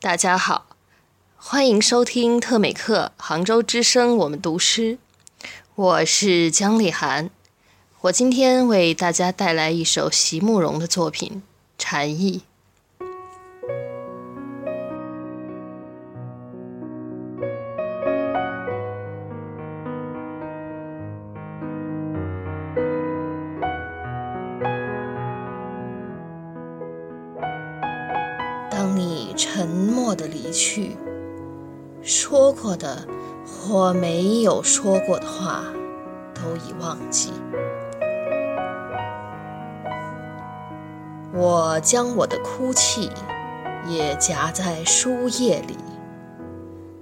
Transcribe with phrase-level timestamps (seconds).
[0.00, 0.66] 大家好，
[1.36, 4.96] 欢迎收听特美克杭州之声，我们读诗。
[5.74, 7.30] 我是江丽涵，
[8.02, 11.42] 我今天为大家带来一首席慕容的作品
[11.82, 12.44] 《禅意》。
[28.98, 30.96] 你沉默的离去，
[32.02, 33.06] 说过的
[33.46, 35.62] 或没有说过的话，
[36.34, 37.32] 都已忘记。
[41.32, 43.08] 我将我的哭泣
[43.86, 45.76] 也夹在书页里，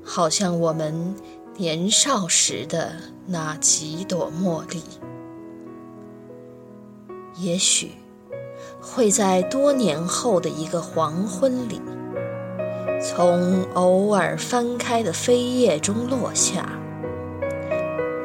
[0.04, 1.14] 好像我们
[1.56, 2.92] 年少时的
[3.26, 4.82] 那几朵茉莉。
[7.36, 7.92] 也许。
[8.80, 11.80] 会在多年后的一个黄昏里，
[13.02, 16.78] 从偶尔翻开的扉页中落下，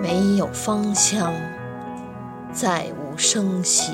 [0.01, 1.33] 没有芳香，
[2.51, 3.93] 再无声息。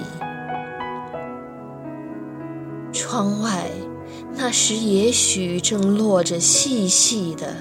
[2.93, 3.65] 窗外
[4.35, 7.55] 那时也许正落着细细的、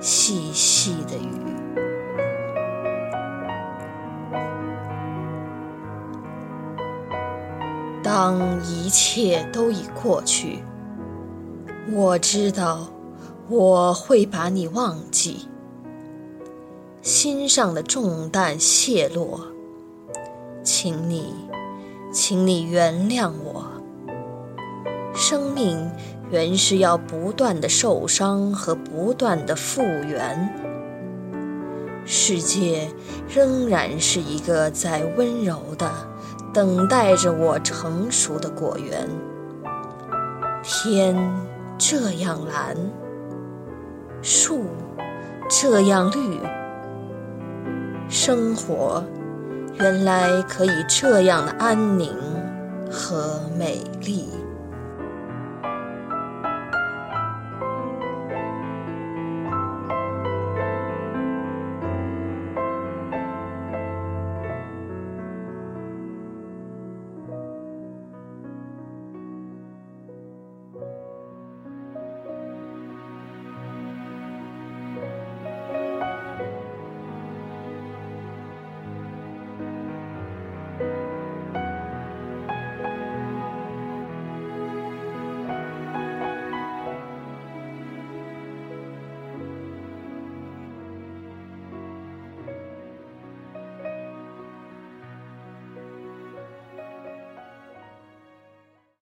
[0.00, 1.61] 细细的雨。
[8.14, 10.58] 当一切都已过去，
[11.90, 12.86] 我知道
[13.48, 15.48] 我会把你忘记。
[17.00, 19.40] 心上的重担卸落，
[20.62, 21.32] 请你，
[22.12, 23.64] 请你原谅我。
[25.14, 25.90] 生命
[26.30, 30.54] 原是要不断的受伤和不断的复原，
[32.04, 32.90] 世界
[33.26, 35.90] 仍然是一个在温柔的。
[36.52, 39.08] 等待着我成熟的果园，
[40.62, 41.16] 天
[41.78, 42.76] 这样蓝，
[44.20, 44.66] 树
[45.48, 46.38] 这样绿，
[48.08, 49.02] 生活
[49.78, 52.14] 原来可以这样的安宁
[52.90, 54.28] 和美丽。